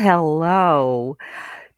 hello. 0.00 1.14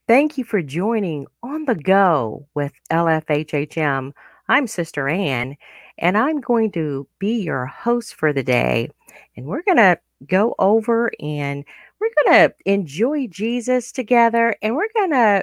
Thank 0.07 0.39
you 0.39 0.45
for 0.45 0.63
joining 0.63 1.27
On 1.43 1.65
the 1.65 1.75
Go 1.75 2.47
with 2.55 2.73
LFHHM. 2.89 4.13
I'm 4.47 4.69
Sister 4.69 5.09
Ann, 5.09 5.57
and 5.99 6.17
I'm 6.17 6.41
going 6.41 6.71
to 6.71 7.09
be 7.19 7.43
your 7.43 7.66
host 7.66 8.15
for 8.15 8.33
the 8.33 8.45
day. 8.45 8.91
And 9.37 9.46
we're 9.46 9.65
going 9.65 9.79
to 9.79 9.99
go 10.24 10.55
over 10.61 11.11
and 11.21 11.65
we're 11.99 12.11
going 12.24 12.49
to 12.49 12.55
enjoy 12.65 13.27
Jesus 13.27 13.91
together, 13.91 14.55
and 14.63 14.77
we're 14.77 14.87
going 14.95 15.11
to 15.11 15.43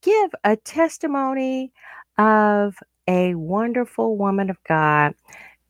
give 0.00 0.30
a 0.42 0.56
testimony 0.56 1.70
of 2.16 2.78
a 3.06 3.34
wonderful 3.34 4.16
woman 4.16 4.48
of 4.48 4.56
God, 4.66 5.12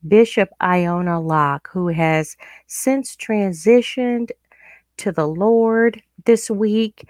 Bishop 0.07 0.47
Iona 0.61 1.19
Locke, 1.19 1.67
who 1.69 1.89
has 1.89 2.37
since 2.67 3.17
transitioned 3.17 4.31
to 4.97 5.11
the 5.11 5.27
Lord 5.27 6.01
this 6.25 6.49
week. 6.49 7.07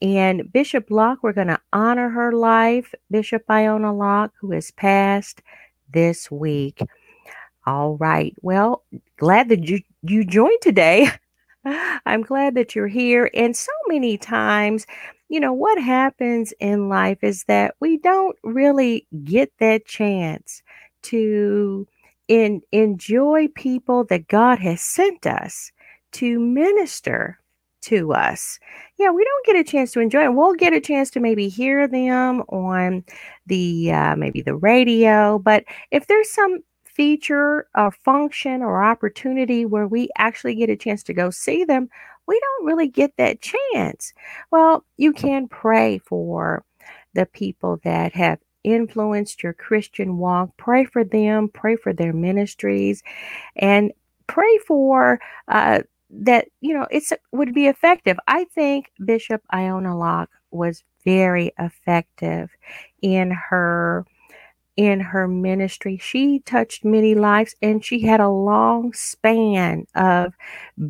And 0.00 0.52
Bishop 0.52 0.90
Locke, 0.90 1.20
we're 1.22 1.32
going 1.32 1.48
to 1.48 1.60
honor 1.72 2.08
her 2.10 2.32
life, 2.32 2.94
Bishop 3.10 3.42
Iona 3.50 3.92
Locke, 3.92 4.32
who 4.40 4.52
has 4.52 4.70
passed 4.70 5.42
this 5.92 6.30
week. 6.30 6.80
All 7.66 7.96
right. 7.96 8.34
Well, 8.40 8.84
glad 9.16 9.48
that 9.48 9.68
you, 9.68 9.80
you 10.02 10.24
joined 10.24 10.60
today. 10.62 11.10
I'm 11.64 12.22
glad 12.22 12.54
that 12.54 12.74
you're 12.74 12.86
here. 12.86 13.30
And 13.34 13.56
so 13.56 13.72
many 13.88 14.16
times, 14.16 14.86
you 15.28 15.40
know, 15.40 15.52
what 15.52 15.80
happens 15.80 16.52
in 16.60 16.88
life 16.88 17.18
is 17.22 17.44
that 17.44 17.74
we 17.80 17.98
don't 17.98 18.36
really 18.42 19.06
get 19.24 19.52
that 19.58 19.84
chance 19.84 20.62
to 21.02 21.86
in, 22.28 22.62
enjoy 22.72 23.48
people 23.48 24.04
that 24.04 24.28
God 24.28 24.58
has 24.60 24.80
sent 24.80 25.26
us 25.26 25.72
to 26.12 26.38
minister 26.38 27.38
to 27.82 28.12
us. 28.12 28.58
Yeah, 28.98 29.10
we 29.10 29.24
don't 29.24 29.46
get 29.46 29.56
a 29.56 29.64
chance 29.64 29.92
to 29.92 30.00
enjoy 30.00 30.24
it. 30.24 30.34
We'll 30.34 30.54
get 30.54 30.72
a 30.72 30.80
chance 30.80 31.10
to 31.12 31.20
maybe 31.20 31.48
hear 31.48 31.86
them 31.86 32.40
on 32.48 33.04
the 33.46 33.92
uh, 33.92 34.16
maybe 34.16 34.42
the 34.42 34.56
radio, 34.56 35.38
but 35.38 35.64
if 35.90 36.06
there's 36.06 36.30
some 36.30 36.58
feature 36.84 37.68
or 37.76 37.92
function 37.92 38.60
or 38.60 38.82
opportunity 38.82 39.64
where 39.64 39.86
we 39.86 40.08
actually 40.18 40.56
get 40.56 40.68
a 40.68 40.76
chance 40.76 41.04
to 41.04 41.14
go 41.14 41.30
see 41.30 41.64
them, 41.64 41.88
we 42.26 42.38
don't 42.40 42.66
really 42.66 42.88
get 42.88 43.16
that 43.16 43.40
chance. 43.40 44.12
Well, 44.50 44.84
you 44.96 45.12
can 45.12 45.46
pray 45.46 45.98
for 45.98 46.64
the 47.14 47.26
people 47.26 47.78
that 47.84 48.12
have 48.14 48.40
influenced 48.64 49.42
your 49.42 49.52
Christian 49.52 50.18
walk. 50.18 50.50
Pray 50.56 50.84
for 50.84 51.04
them, 51.04 51.48
pray 51.48 51.76
for 51.76 51.92
their 51.92 52.12
ministries, 52.12 53.02
and 53.56 53.92
pray 54.26 54.58
for 54.66 55.20
uh, 55.46 55.82
that 56.10 56.46
you 56.60 56.74
know 56.74 56.86
it's 56.90 57.12
would 57.32 57.54
be 57.54 57.66
effective. 57.66 58.18
I 58.26 58.44
think 58.44 58.90
Bishop 59.04 59.42
Iona 59.52 59.96
Locke 59.96 60.30
was 60.50 60.82
very 61.04 61.52
effective 61.58 62.50
in 63.02 63.30
her 63.30 64.06
in 64.76 65.00
her 65.00 65.26
ministry. 65.26 65.98
She 65.98 66.38
touched 66.40 66.84
many 66.84 67.14
lives 67.14 67.54
and 67.60 67.84
she 67.84 68.00
had 68.00 68.20
a 68.20 68.28
long 68.28 68.92
span 68.92 69.86
of 69.94 70.34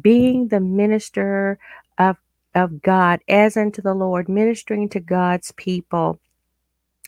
being 0.01 0.49
the 0.49 0.61
minister 0.61 1.59
of 1.99 2.17
of 2.55 2.83
God 2.83 3.21
as 3.29 3.57
unto 3.57 3.83
the 3.83 3.95
Lord, 3.95 4.29
ministering 4.29 4.89
to 4.91 5.01
God's 5.01 5.53
people. 5.53 6.19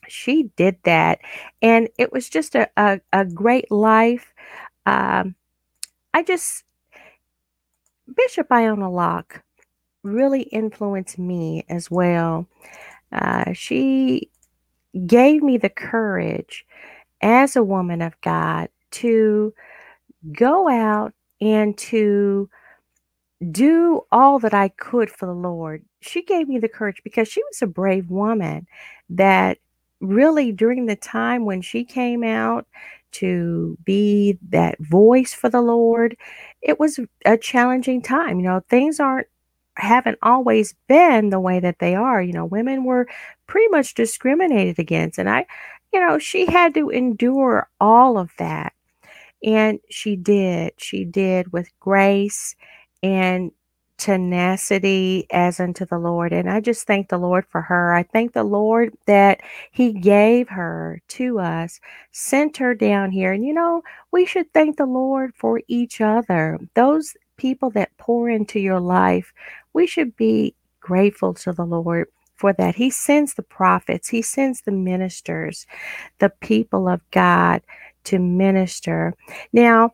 She 0.08 0.50
did 0.56 0.76
that. 0.84 1.20
And 1.62 1.88
it 1.98 2.12
was 2.12 2.28
just 2.28 2.54
a, 2.54 2.68
a, 2.76 3.00
a 3.12 3.24
great 3.24 3.70
life. 3.70 4.32
Um, 4.86 5.34
I 6.14 6.22
just 6.22 6.64
Bishop 8.14 8.50
Iona 8.50 8.90
Locke 8.90 9.42
really 10.02 10.42
influenced 10.42 11.18
me 11.18 11.64
as 11.68 11.90
well. 11.90 12.46
Uh, 13.12 13.52
she 13.52 14.30
gave 15.06 15.42
me 15.42 15.58
the 15.58 15.68
courage 15.68 16.64
as 17.22 17.56
a 17.56 17.62
woman 17.62 18.02
of 18.02 18.20
God 18.20 18.68
to 18.92 19.52
go 20.32 20.68
out 20.68 21.12
and 21.40 21.76
to 21.78 22.48
do 23.50 24.02
all 24.12 24.38
that 24.38 24.54
I 24.54 24.68
could 24.68 25.10
for 25.10 25.26
the 25.26 25.32
Lord. 25.32 25.84
She 26.00 26.22
gave 26.22 26.48
me 26.48 26.58
the 26.58 26.68
courage 26.68 27.00
because 27.02 27.28
she 27.28 27.42
was 27.44 27.62
a 27.62 27.66
brave 27.66 28.10
woman 28.10 28.66
that 29.10 29.58
really 30.00 30.52
during 30.52 30.86
the 30.86 30.96
time 30.96 31.44
when 31.44 31.62
she 31.62 31.84
came 31.84 32.24
out 32.24 32.66
to 33.12 33.76
be 33.84 34.38
that 34.50 34.78
voice 34.80 35.32
for 35.34 35.48
the 35.48 35.60
Lord, 35.62 36.16
it 36.62 36.78
was 36.80 37.00
a 37.24 37.36
challenging 37.36 38.02
time. 38.02 38.40
You 38.40 38.46
know, 38.46 38.62
things 38.68 39.00
aren't 39.00 39.26
haven't 39.76 40.18
always 40.22 40.74
been 40.88 41.30
the 41.30 41.40
way 41.40 41.60
that 41.60 41.78
they 41.78 41.94
are. 41.94 42.22
You 42.22 42.32
know, 42.32 42.44
women 42.44 42.84
were 42.84 43.06
pretty 43.46 43.68
much 43.68 43.94
discriminated 43.94 44.78
against 44.78 45.18
and 45.18 45.28
I 45.30 45.46
you 45.92 46.00
know, 46.00 46.18
she 46.18 46.46
had 46.46 46.74
to 46.74 46.90
endure 46.90 47.68
all 47.80 48.18
of 48.18 48.30
that. 48.38 48.72
And 49.42 49.80
she 49.88 50.16
did. 50.16 50.72
She 50.78 51.04
did 51.04 51.52
with 51.52 51.68
grace 51.80 52.54
and 53.02 53.50
tenacity 54.00 55.26
as 55.30 55.60
unto 55.60 55.84
the 55.84 55.98
Lord. 55.98 56.32
And 56.32 56.50
I 56.50 56.60
just 56.60 56.86
thank 56.86 57.10
the 57.10 57.18
Lord 57.18 57.44
for 57.50 57.60
her. 57.60 57.94
I 57.94 58.02
thank 58.02 58.32
the 58.32 58.42
Lord 58.44 58.94
that 59.06 59.42
He 59.72 59.92
gave 59.92 60.48
her 60.48 61.02
to 61.08 61.38
us, 61.38 61.80
sent 62.10 62.56
her 62.56 62.74
down 62.74 63.10
here. 63.12 63.32
And 63.32 63.44
you 63.44 63.52
know, 63.52 63.82
we 64.10 64.24
should 64.24 64.52
thank 64.54 64.78
the 64.78 64.86
Lord 64.86 65.34
for 65.36 65.60
each 65.68 66.00
other. 66.00 66.58
Those 66.74 67.14
people 67.36 67.70
that 67.72 67.96
pour 67.98 68.30
into 68.30 68.58
your 68.58 68.80
life, 68.80 69.34
we 69.74 69.86
should 69.86 70.16
be 70.16 70.54
grateful 70.80 71.34
to 71.34 71.52
the 71.52 71.66
Lord 71.66 72.08
for 72.36 72.54
that. 72.54 72.76
He 72.76 72.88
sends 72.88 73.34
the 73.34 73.42
prophets, 73.42 74.08
He 74.08 74.22
sends 74.22 74.62
the 74.62 74.72
ministers, 74.72 75.66
the 76.20 76.30
people 76.30 76.88
of 76.88 77.02
God 77.10 77.60
to 78.04 78.18
minister. 78.18 79.14
Now, 79.52 79.92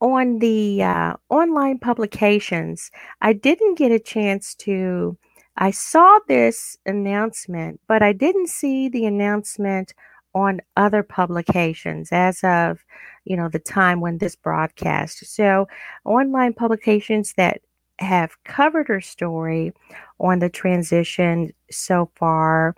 on 0.00 0.38
the 0.38 0.82
uh, 0.82 1.14
online 1.28 1.78
publications, 1.78 2.90
I 3.20 3.32
didn't 3.32 3.78
get 3.78 3.92
a 3.92 3.98
chance 3.98 4.54
to. 4.56 5.16
I 5.56 5.72
saw 5.72 6.20
this 6.28 6.76
announcement, 6.86 7.80
but 7.88 8.02
I 8.02 8.12
didn't 8.12 8.48
see 8.48 8.88
the 8.88 9.06
announcement 9.06 9.92
on 10.34 10.60
other 10.76 11.02
publications 11.02 12.10
as 12.12 12.44
of 12.44 12.84
you 13.24 13.36
know 13.36 13.48
the 13.48 13.58
time 13.58 14.00
when 14.00 14.18
this 14.18 14.36
broadcast. 14.36 15.26
So, 15.26 15.66
online 16.04 16.54
publications 16.54 17.34
that 17.36 17.60
have 17.98 18.32
covered 18.44 18.88
her 18.88 19.00
story 19.00 19.72
on 20.20 20.38
the 20.38 20.48
transition 20.48 21.52
so 21.70 22.10
far 22.14 22.74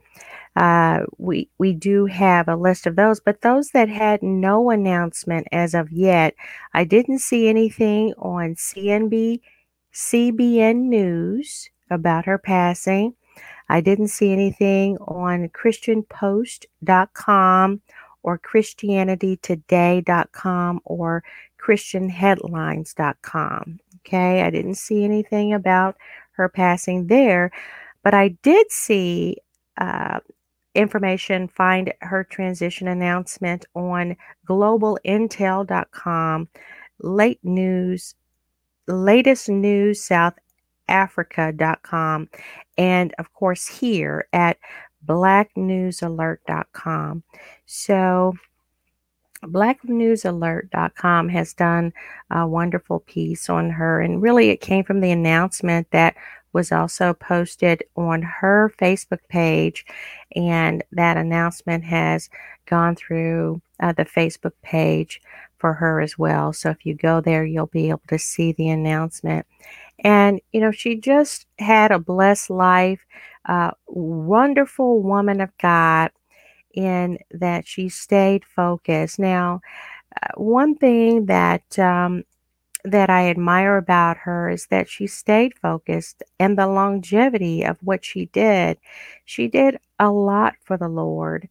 uh, 0.57 1.01
we 1.19 1.49
we 1.59 1.73
do 1.73 2.07
have 2.07 2.49
a 2.49 2.57
list 2.57 2.85
of 2.87 2.97
those, 2.97 3.21
but 3.21 3.43
those 3.43 3.71
that 3.71 3.89
had 3.89 4.21
no 4.23 4.71
announcement 4.71 5.47
as 5.53 5.75
of 5.75 5.93
yet, 5.93 6.35
I 6.75 6.83
didn't 6.85 7.21
see 7.21 7.49
anything 7.49 8.15
on 8.19 8.57
CNB, 8.57 9.41
CBN 9.95 10.89
News 10.89 11.71
about 11.89 12.27
her 12.27 12.39
passing. 12.39 13.15
I 13.69 13.81
didn't 13.81 14.09
see 14.09 14.33
anything 14.33 14.97
on 14.99 15.51
ChristianPost.com 15.51 17.81
or 18.23 18.39
ChristianityToday.com 18.39 20.81
or 20.85 21.25
ChristianHeadlines.com. 21.63 23.81
Okay, 24.01 24.43
I 24.43 24.51
didn't 24.51 24.75
see 24.75 25.05
anything 25.05 25.53
about 25.53 25.97
her 26.33 26.49
passing 26.49 27.07
there, 27.07 27.53
but 28.03 28.15
I 28.15 28.29
did 28.43 28.73
see 28.73 29.37
uh, 29.79 30.19
information, 30.75 31.49
find 31.49 31.93
her 32.01 32.25
transition 32.25 32.89
announcement 32.89 33.67
on 33.75 34.17
globalintel.com, 34.49 36.49
late 37.01 37.41
news, 37.43 38.15
latest 38.87 39.49
news 39.49 40.03
South 40.03 40.35
Africa.com, 40.89 42.29
and 42.77 43.15
of 43.19 43.33
course 43.33 43.67
here 43.67 44.29
at 44.33 44.59
blacknewsalert.com. 45.07 47.23
So 47.67 48.35
blacknewsalert.com 49.45 51.29
has 51.31 51.55
done 51.55 51.93
a 52.31 52.47
wonderful 52.47 53.01
piece 53.01 53.49
on 53.49 53.71
her 53.71 53.99
and 54.01 54.21
really 54.21 54.51
it 54.51 54.61
came 54.61 54.85
from 54.85 55.01
the 55.01 55.11
announcement 55.11 55.91
that 55.93 56.15
was 56.53 56.73
also 56.73 57.15
posted 57.15 57.85
on 57.97 58.23
her 58.23 58.73
Facebook 58.79 59.21
page, 59.29 59.85
and 60.35 60.83
that 60.93 61.17
announcement 61.17 61.85
has 61.85 62.29
gone 62.67 62.97
through 62.97 63.61
uh, 63.81 63.93
the 63.93 64.05
Facebook 64.05 64.53
page 64.63 65.21
for 65.59 65.73
her 65.75 66.01
as 66.01 66.19
well. 66.19 66.53
So 66.53 66.71
if 66.71 66.85
you 66.87 66.95
go 66.95 67.21
there, 67.21 67.45
you'll 67.45 67.67
be 67.67 67.91
able 67.91 68.03
to 68.09 68.19
see 68.19 68.53
the 68.53 68.69
announcement. 68.69 69.47
And, 70.03 70.41
you 70.53 70.61
know, 70.61 70.71
she 70.71 70.97
just 70.97 71.47
had 71.59 71.91
a 71.93 71.99
blessed 71.99 72.51
life, 72.51 73.05
uh, 73.47 73.73
wonderful 73.87 75.03
woman 75.03 75.41
of 75.41 75.51
God, 75.59 76.11
in 76.73 77.19
that 77.33 77.67
she 77.67 77.89
stayed 77.89 78.45
focused. 78.45 79.19
Now, 79.19 79.61
uh, 80.23 80.29
one 80.37 80.77
thing 80.77 81.27
that 81.27 81.79
um, 81.79 82.25
that 82.85 83.11
I 83.11 83.29
admire 83.29 83.77
about 83.77 84.17
her 84.19 84.49
is 84.51 84.67
that 84.67 84.89
she 84.89 85.07
stayed 85.07 85.59
focused 85.59 86.23
and 86.39 86.57
the 86.59 86.67
longevity 86.67 87.63
of 87.63 87.77
what 87.83 88.05
she 88.05 88.27
did. 88.27 88.79
She 89.25 89.49
did 89.49 89.79
a 89.99 90.11
lot 90.11 90.55
for 90.65 90.77
the 90.77 90.89
Lord. 90.89 91.49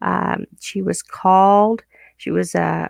Um, 0.00 0.46
she 0.60 0.82
was 0.82 1.02
called. 1.02 1.82
She 2.16 2.30
was 2.30 2.54
uh, 2.54 2.88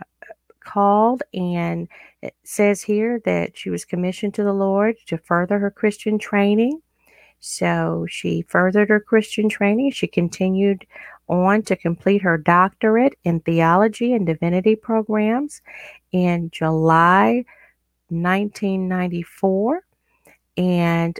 called, 0.61 1.23
and 1.35 1.89
it 2.23 2.35
says 2.44 2.83
here 2.83 3.21
that 3.25 3.56
she 3.56 3.71
was 3.71 3.85
commissioned 3.85 4.35
to 4.35 4.45
the 4.45 4.53
Lord 4.53 4.97
to 5.06 5.19
further 5.19 5.59
her 5.59 5.71
Christian 5.71 6.19
training. 6.19 6.81
So 7.41 8.06
she 8.09 8.43
furthered 8.43 8.88
her 8.88 9.00
Christian 9.00 9.49
training. 9.49 9.91
She 9.91 10.06
continued 10.06 10.87
on 11.29 11.62
to 11.62 11.77
complete 11.77 12.23
her 12.23 12.38
doctorate 12.38 13.15
in 13.25 13.41
theology 13.41 14.12
and 14.12 14.27
divinity 14.27 14.77
programs 14.77 15.61
in 16.12 16.50
July 16.50 17.45
1994. 18.12 19.82
And 20.56 21.19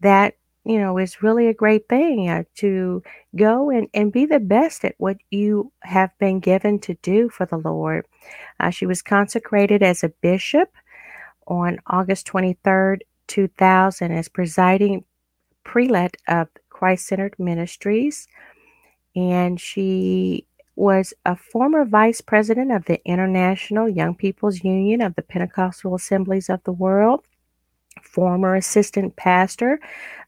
that, 0.00 0.34
you 0.64 0.78
know, 0.78 0.98
is 0.98 1.22
really 1.22 1.48
a 1.48 1.54
great 1.54 1.88
thing 1.88 2.28
uh, 2.28 2.44
to 2.56 3.02
go 3.36 3.70
and, 3.70 3.88
and 3.94 4.12
be 4.12 4.26
the 4.26 4.40
best 4.40 4.84
at 4.84 4.94
what 4.98 5.16
you 5.30 5.72
have 5.82 6.10
been 6.18 6.40
given 6.40 6.78
to 6.80 6.94
do 7.02 7.28
for 7.28 7.46
the 7.46 7.58
Lord. 7.58 8.06
Uh, 8.58 8.70
she 8.70 8.86
was 8.86 9.02
consecrated 9.02 9.82
as 9.82 10.02
a 10.02 10.08
bishop 10.08 10.70
on 11.46 11.78
August 11.86 12.26
23rd, 12.26 13.00
2000, 13.28 14.12
as 14.12 14.28
presiding 14.28 15.04
prelate 15.64 16.16
of 16.28 16.48
Christ 16.68 17.06
Centered 17.06 17.36
Ministries. 17.38 18.26
And 19.14 19.60
she 19.60 20.46
was 20.76 21.12
a 21.26 21.36
former 21.36 21.84
vice 21.84 22.20
president 22.20 22.72
of 22.72 22.84
the 22.86 23.04
International 23.04 23.88
Young 23.88 24.14
People's 24.14 24.64
Union 24.64 25.00
of 25.02 25.14
the 25.14 25.22
Pentecostal 25.22 25.94
Assemblies 25.94 26.48
of 26.48 26.62
the 26.64 26.72
World, 26.72 27.24
former 28.02 28.54
assistant 28.54 29.16
pastor 29.16 29.78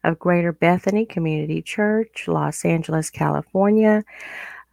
of 0.03 0.19
Greater 0.19 0.51
Bethany 0.51 1.05
Community 1.05 1.61
Church, 1.61 2.27
Los 2.27 2.63
Angeles, 2.63 3.09
California, 3.09 4.03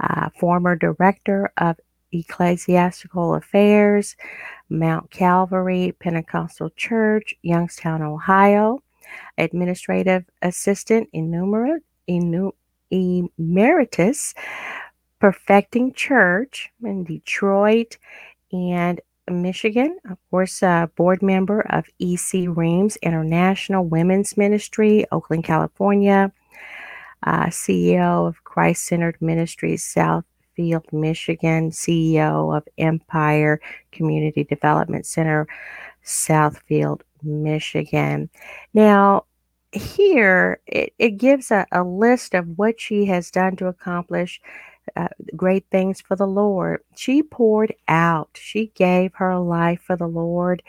uh, 0.00 0.28
former 0.38 0.76
director 0.76 1.52
of 1.56 1.76
Ecclesiastical 2.12 3.34
Affairs, 3.34 4.16
Mount 4.68 5.10
Calvary 5.10 5.94
Pentecostal 5.98 6.70
Church, 6.76 7.34
Youngstown, 7.42 8.02
Ohio, 8.02 8.82
administrative 9.38 10.24
assistant 10.42 11.08
enumerate, 11.12 11.82
enu, 12.08 12.52
emeritus 12.90 14.34
Perfecting 15.22 15.92
Church 15.92 16.68
in 16.82 17.04
Detroit 17.04 17.96
and 18.50 19.00
Michigan. 19.30 19.96
Of 20.10 20.18
course, 20.32 20.64
uh, 20.64 20.86
board 20.96 21.22
member 21.22 21.60
of 21.60 21.84
EC 22.00 22.48
Reems 22.48 22.96
International 22.96 23.84
Women's 23.84 24.36
Ministry, 24.36 25.06
Oakland, 25.12 25.44
California. 25.44 26.32
Uh, 27.24 27.46
CEO 27.46 28.26
of 28.26 28.42
Christ 28.42 28.84
Centered 28.84 29.16
Ministries, 29.20 29.84
Southfield, 29.84 30.92
Michigan. 30.92 31.70
CEO 31.70 32.56
of 32.56 32.66
Empire 32.76 33.60
Community 33.92 34.42
Development 34.42 35.06
Center, 35.06 35.46
Southfield, 36.04 37.02
Michigan. 37.22 38.28
Now, 38.74 39.26
here 39.70 40.60
it, 40.66 40.92
it 40.98 41.10
gives 41.10 41.52
a, 41.52 41.64
a 41.70 41.84
list 41.84 42.34
of 42.34 42.58
what 42.58 42.80
she 42.80 43.04
has 43.04 43.30
done 43.30 43.54
to 43.54 43.68
accomplish 43.68 44.40
uh, 44.96 45.08
great 45.36 45.66
things 45.70 46.00
for 46.00 46.16
the 46.16 46.26
Lord. 46.26 46.82
She 46.96 47.22
poured 47.22 47.74
out, 47.88 48.30
she 48.34 48.72
gave 48.74 49.14
her 49.14 49.38
life 49.38 49.80
for 49.86 49.96
the 49.96 50.06
Lord, 50.06 50.62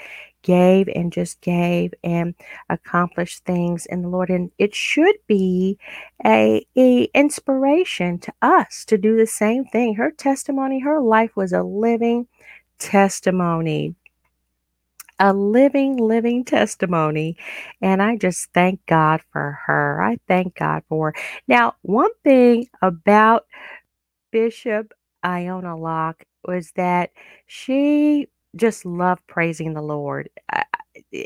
gave 0.43 0.89
and 0.89 1.11
just 1.11 1.41
gave 1.41 1.93
and 2.03 2.35
accomplished 2.69 3.45
things 3.45 3.85
in 3.87 4.01
the 4.01 4.09
Lord. 4.09 4.29
And 4.29 4.51
it 4.57 4.75
should 4.75 5.15
be 5.27 5.77
a, 6.25 6.65
a 6.77 7.03
inspiration 7.13 8.19
to 8.19 8.33
us 8.41 8.85
to 8.85 8.97
do 8.97 9.17
the 9.17 9.27
same 9.27 9.65
thing. 9.65 9.95
Her 9.95 10.11
testimony, 10.11 10.79
her 10.79 11.01
life 11.01 11.35
was 11.35 11.53
a 11.53 11.63
living 11.63 12.27
testimony 12.79 13.95
a 15.19 15.33
living, 15.33 15.97
living 15.97 16.43
testimony. 16.43 17.37
And 17.81 18.01
I 18.01 18.17
just 18.17 18.51
thank 18.53 18.85
God 18.87 19.21
for 19.31 19.59
her. 19.65 20.01
I 20.03 20.19
thank 20.27 20.55
God 20.55 20.83
for 20.89 21.11
her. 21.11 21.21
Now, 21.47 21.75
one 21.81 22.11
thing 22.23 22.67
about 22.81 23.45
Bishop 24.33 24.93
Iona 25.23 25.77
Locke 25.77 26.25
was 26.45 26.71
that 26.75 27.11
she 27.45 28.27
just 28.55 28.83
loved 28.83 29.25
praising 29.27 29.73
the 29.73 29.81
Lord. 29.81 30.27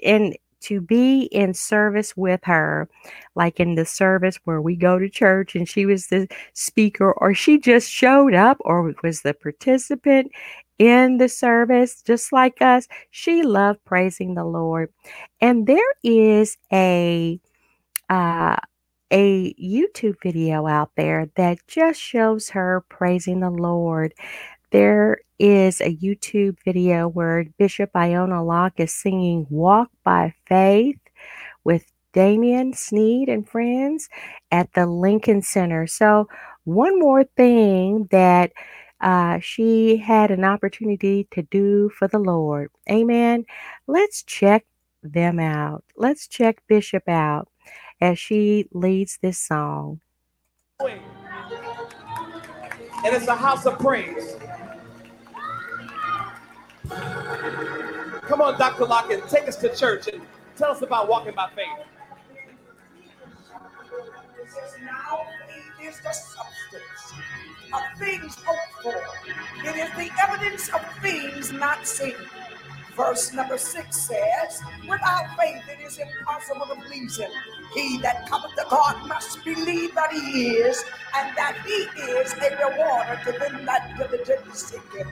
And 0.03 0.37
to 0.59 0.81
be 0.81 1.23
in 1.23 1.53
service 1.53 2.17
with 2.17 2.41
her, 2.43 2.89
like 3.35 3.61
in 3.61 3.75
the 3.75 3.85
service 3.85 4.37
where 4.43 4.61
we 4.61 4.75
go 4.75 4.99
to 4.99 5.09
church 5.09 5.55
and 5.55 5.69
she 5.69 5.85
was 5.85 6.07
the 6.07 6.27
speaker, 6.53 7.13
or 7.13 7.33
she 7.33 7.57
just 7.57 7.89
showed 7.89 8.33
up 8.33 8.57
or 8.61 8.93
was 9.03 9.21
the 9.21 9.33
participant 9.33 10.31
in 10.77 11.17
the 11.17 11.29
service, 11.29 12.01
just 12.01 12.33
like 12.33 12.61
us, 12.61 12.87
she 13.11 13.41
loved 13.41 13.83
praising 13.85 14.35
the 14.35 14.45
Lord. 14.45 14.91
And 15.39 15.65
there 15.65 15.93
is 16.03 16.57
a 16.73 17.39
uh, 18.09 18.57
a 19.11 19.53
YouTube 19.53 20.15
video 20.21 20.67
out 20.67 20.91
there 20.95 21.29
that 21.35 21.59
just 21.67 21.99
shows 21.99 22.49
her 22.49 22.83
praising 22.89 23.39
the 23.39 23.49
Lord. 23.49 24.13
There 24.71 25.19
is 25.39 25.79
a 25.81 25.95
YouTube 25.95 26.57
video 26.65 27.07
where 27.07 27.45
Bishop 27.57 27.91
Iona 27.95 28.43
Locke 28.43 28.79
is 28.79 28.93
singing 28.93 29.47
Walk 29.49 29.89
by 30.03 30.33
Faith 30.45 30.99
with 31.63 31.85
Damien 32.13 32.73
Sneed 32.73 33.29
and 33.29 33.47
friends 33.47 34.09
at 34.51 34.73
the 34.73 34.85
Lincoln 34.85 35.41
Center. 35.41 35.87
So, 35.87 36.27
one 36.65 36.99
more 36.99 37.23
thing 37.23 38.07
that 38.11 38.51
uh, 38.99 39.39
she 39.39 39.97
had 39.97 40.31
an 40.31 40.43
opportunity 40.43 41.27
to 41.31 41.43
do 41.43 41.89
for 41.89 42.07
the 42.07 42.19
Lord. 42.19 42.71
Amen. 42.89 43.45
Let's 43.85 44.23
check 44.23 44.65
them 45.03 45.39
out. 45.39 45.83
Let's 45.95 46.27
check 46.27 46.61
Bishop 46.67 47.07
out 47.07 47.47
as 48.01 48.19
she 48.19 48.67
leads 48.73 49.17
this 49.21 49.39
song. 49.39 50.01
And 53.05 53.15
it's 53.15 53.27
a 53.27 53.35
house 53.35 53.65
of 53.65 53.79
praise. 53.79 54.37
Come 58.23 58.41
on, 58.41 58.57
Dr. 58.59 58.85
Lockett, 58.85 59.27
take 59.29 59.47
us 59.47 59.55
to 59.57 59.73
church 59.75 60.07
and 60.07 60.21
tell 60.55 60.71
us 60.71 60.81
about 60.81 61.07
walking 61.07 61.33
by 61.35 61.49
faith. 61.55 61.87
Now 64.83 65.25
faith 65.47 65.89
is 65.89 65.99
the 66.01 66.11
substance 66.11 67.13
of 67.73 67.81
things 67.99 68.35
hoped 68.45 68.83
for. 68.83 69.69
It 69.69 69.75
is 69.75 69.89
the 69.97 70.09
evidence 70.23 70.69
of 70.69 70.81
things 71.01 71.51
not 71.51 71.85
seen. 71.87 72.15
Verse 72.95 73.33
number 73.33 73.57
six 73.57 74.07
says, 74.07 74.61
Without 74.87 75.37
faith 75.37 75.63
it 75.69 75.85
is 75.85 75.99
impossible 75.99 76.67
to 76.67 76.81
please 76.81 77.17
him. 77.17 77.31
He 77.73 77.97
that 77.99 78.27
cometh 78.29 78.55
to 78.55 78.65
God 78.69 79.07
must 79.07 79.43
believe 79.43 79.93
that 79.95 80.11
he 80.11 80.51
is, 80.51 80.83
and 81.15 81.35
that 81.37 81.57
he 81.65 82.01
is 82.03 82.33
a 82.33 82.55
rewarder 82.57 83.19
to 83.25 83.31
them 83.39 83.65
that 83.65 83.95
diligently 83.97 84.53
seek 84.53 84.93
him. 84.93 85.07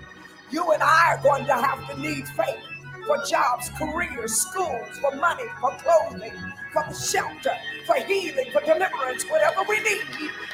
You 0.51 0.71
and 0.71 0.81
I 0.83 1.13
are 1.15 1.23
going 1.23 1.45
to 1.45 1.53
have 1.53 1.87
to 1.89 1.99
need 1.99 2.27
faith 2.29 2.59
for 3.05 3.17
jobs, 3.25 3.69
careers, 3.77 4.33
schools, 4.33 4.97
for 4.99 5.15
money, 5.15 5.43
for 5.59 5.71
clothing, 5.77 6.33
for 6.73 6.93
shelter, 6.93 7.55
for 7.85 7.95
healing, 7.95 8.51
for 8.51 8.61
deliverance, 8.61 9.23
whatever 9.29 9.61
we 9.67 9.79
need, 9.81 10.01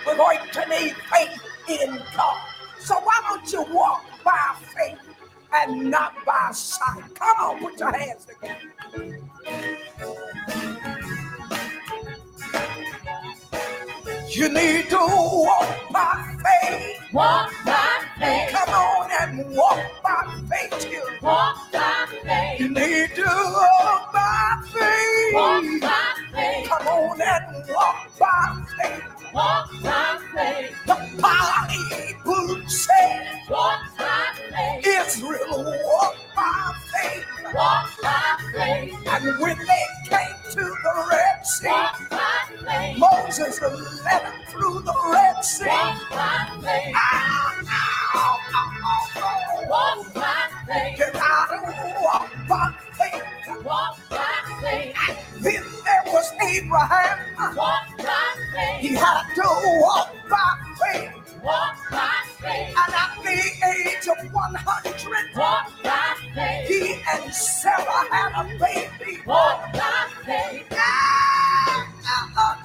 we're 0.05 0.17
going 0.17 0.39
to 0.51 0.69
need 0.69 0.95
faith 1.11 1.41
in 1.69 2.01
God. 2.15 2.41
So 2.79 2.95
why 2.95 3.21
don't 3.29 3.51
you 3.51 3.63
walk 3.73 4.03
by 4.23 4.55
faith 4.75 4.99
and 5.53 5.89
not 5.91 6.13
by 6.25 6.49
sight. 6.51 7.03
Come 7.15 7.37
on, 7.39 7.59
put 7.59 7.79
your 7.79 7.91
hands 7.91 8.25
together. 8.25 8.71
You 14.31 14.47
need 14.47 14.89
to 14.89 14.95
walk 14.97 15.91
by 15.91 16.35
faith. 16.43 17.13
Walk 17.13 17.51
by 17.65 18.05
faith. 18.17 18.51
Come 18.51 18.69
on 18.69 19.09
and 19.21 19.57
walk 19.57 19.79
by 20.03 20.41
faith, 20.49 20.79
children. 20.89 21.17
Walk 21.21 21.71
by 21.73 22.07
faith. 22.23 22.59
You 22.61 22.69
need 22.69 23.09
to 23.15 23.23
walk 23.25 24.13
by 24.13 24.63
faith. 24.73 25.33
Walk 25.33 25.65
by 25.81 26.13
faith. 26.33 26.69
Come 26.69 26.87
on 26.87 27.21
and 27.21 27.69
walk 27.69 28.19
by 28.19 28.65
faith. 28.81 29.03
Walk 29.33 29.69
by 29.83 30.10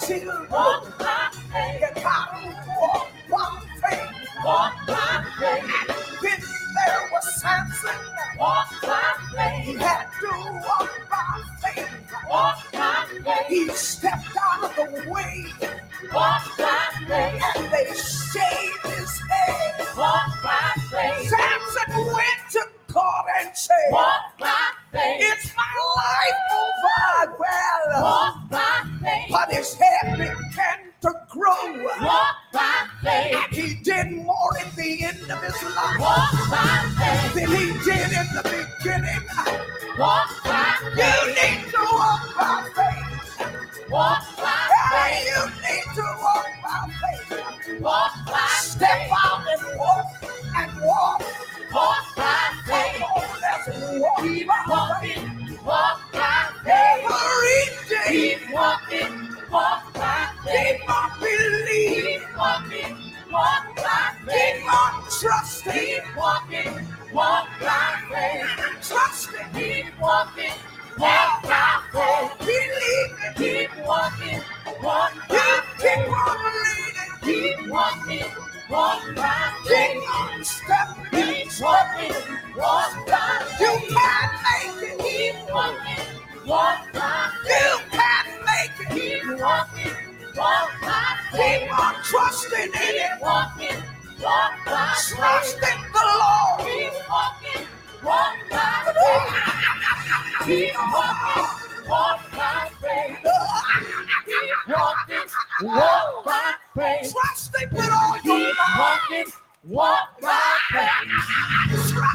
Ah, 0.09 0.76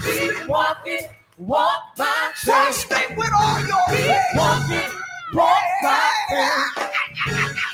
Keep 0.03 0.47
walking. 0.49 1.07
Walk 1.37 1.95
by 1.97 2.31
faith. 2.35 2.45
Trust 2.45 2.93
him 2.93 3.17
with 3.17 3.31
all 3.39 3.59
your 3.61 3.87
Keep 3.89 3.97
faith. 3.97 4.37
walking. 4.37 4.91
Walk 5.33 5.63
by 5.83 6.11
faith. 6.29 6.89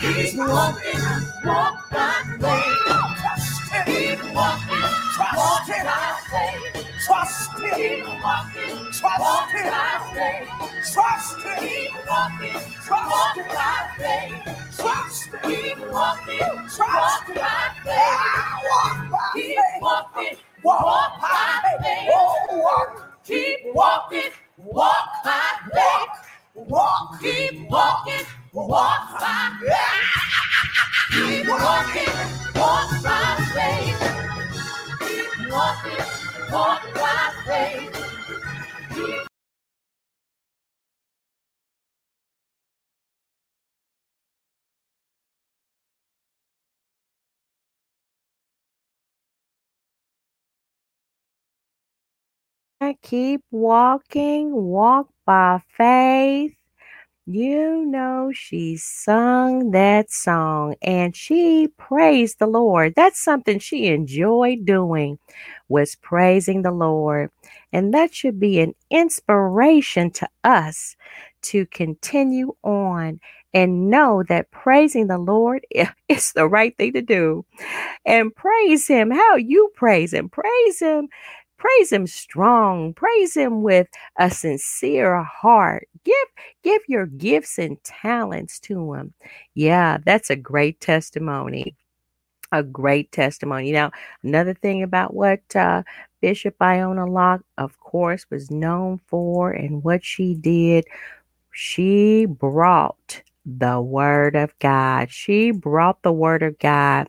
Keep 0.02 0.40
walking. 0.40 1.02
Walk 1.46 1.92
by 1.92 2.24
faith. 2.42 3.86
Keep 3.88 4.36
walking. 4.36 4.86
Walk 5.38 5.68
by 5.68 6.18
faith. 6.32 6.88
Trust 7.06 7.60
him. 7.60 7.76
Keep 7.76 8.06
walking. 8.24 8.94
Trust 8.94 9.52
him. 9.52 10.48
Trust 10.94 11.42
him. 11.42 11.60
Keep 11.60 11.94
walking. 12.08 12.62
Trust 12.86 13.38
him. 13.38 14.56
Trust 14.78 15.28
him. 15.28 15.40
Keep 15.44 15.80
walking. 15.92 16.40
Trust 16.76 16.80
Walk 16.80 17.28
him. 17.28 17.38
Ah, 17.42 18.62
Walk 18.70 19.12
by 19.12 19.18
Keep 19.36 19.56
faith. 19.58 19.82
walking. 19.82 20.38
Walk 20.68 20.82
Walk 20.84 21.22
by 21.22 21.78
faith. 21.82 22.10
Oh, 22.14 22.58
walk. 22.60 23.24
Keep 23.24 23.60
walking. 23.74 24.32
Walk 24.58 25.08
by 25.24 25.42
faith. 25.74 26.10
Walk. 26.56 27.22
Keep 27.22 27.70
walking. 27.72 28.26
Walk 28.54 29.22
by 29.22 29.52
faith. 29.62 30.28
Keep 31.14 31.48
walking. 31.48 32.16
Walk 32.56 33.04
by 33.04 33.48
faith. 33.56 34.20
Keep 35.00 35.52
walking. 35.52 36.06
Walk 36.52 36.82
by 36.96 37.34
faith. 37.48 38.12
Keep 38.94 39.27
Keep 53.02 53.44
walking, 53.52 54.54
walk 54.54 55.10
by 55.26 55.62
faith. 55.78 56.54
You 57.26 57.86
know, 57.86 58.32
she 58.34 58.78
sung 58.78 59.72
that 59.72 60.12
song 60.12 60.76
and 60.82 61.16
she 61.16 61.70
praised 61.78 62.40
the 62.40 62.48
Lord. 62.48 62.94
That's 62.96 63.20
something 63.22 63.60
she 63.60 63.88
enjoyed 63.88 64.66
doing 64.66 65.20
was 65.70 65.96
praising 65.96 66.64
the 66.64 66.72
Lord. 66.72 67.32
And 67.74 67.94
that 67.94 68.14
should 68.14 68.40
be 68.40 68.60
an 68.60 68.76
inspiration 68.90 70.12
to 70.12 70.30
us 70.44 70.98
to 71.44 71.66
continue 71.68 72.56
on 72.64 73.22
and 73.54 73.90
know 73.90 74.24
that 74.30 74.52
praising 74.52 75.08
the 75.08 75.18
Lord 75.18 75.66
is 76.10 76.34
the 76.34 76.48
right 76.48 76.78
thing 76.78 76.94
to 76.94 77.02
do. 77.02 77.46
And 78.06 78.36
praise 78.36 78.88
him 78.88 79.12
how 79.12 79.36
you 79.38 79.72
praise 79.76 80.14
him. 80.14 80.30
Praise 80.30 80.80
him 80.80 81.10
praise 81.58 81.92
him 81.92 82.08
strong. 82.08 82.94
Praise 82.94 83.36
him 83.36 83.62
with 83.64 83.88
a 84.18 84.30
sincere 84.32 85.24
heart. 85.24 85.88
Give 86.04 86.16
give 86.64 86.82
your 86.88 87.06
gifts 87.08 87.58
and 87.60 87.82
talents 87.84 88.60
to 88.62 88.94
him. 88.94 89.14
Yeah 89.56 89.98
that's 90.06 90.30
a 90.30 90.36
great 90.36 90.80
testimony. 90.82 91.76
A 92.52 92.64
great 92.64 93.12
testimony. 93.12 93.72
Now 93.72 93.92
another 94.24 94.54
thing 94.54 94.84
about 94.84 95.14
what 95.14 95.42
uh, 95.56 95.84
bishop 96.22 96.56
iona 96.62 97.06
locke 97.06 97.44
of 97.58 97.80
course 97.80 98.26
was 98.32 98.52
known 98.52 99.00
for 99.08 99.52
and 99.52 99.84
what 99.84 100.04
she 100.04 100.34
did 100.36 100.86
she 101.52 102.26
brought 102.26 103.22
the 103.48 103.82
word 103.82 104.36
of 104.36 104.54
god 104.60 105.10
she 105.10 105.52
brought 105.52 106.04
the 106.04 106.12
word 106.12 106.44
of 106.44 106.60
god 106.60 107.08